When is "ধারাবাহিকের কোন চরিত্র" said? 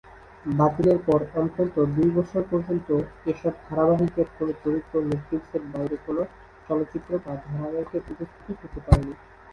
3.67-4.93